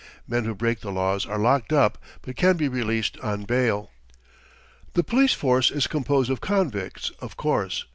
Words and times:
Men 0.27 0.45
who 0.45 0.55
break 0.55 0.79
the 0.79 0.91
laws 0.91 1.27
are 1.27 1.37
locked 1.37 1.71
up, 1.71 1.99
but 2.23 2.35
can 2.35 2.57
be 2.57 2.67
released 2.67 3.19
on 3.19 3.43
bail. 3.43 3.91
The 4.93 5.03
police 5.03 5.33
force 5.35 5.69
is 5.69 5.85
composed 5.85 6.31
of 6.31 6.41
convicts, 6.41 7.11
of 7.19 7.37
course. 7.37 7.85